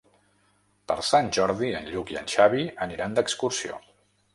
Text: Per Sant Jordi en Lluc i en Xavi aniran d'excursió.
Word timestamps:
Per 0.91 0.95
Sant 1.11 1.29
Jordi 1.39 1.71
en 1.83 1.93
Lluc 1.93 2.17
i 2.17 2.21
en 2.25 2.35
Xavi 2.39 2.67
aniran 2.87 3.19
d'excursió. 3.21 3.85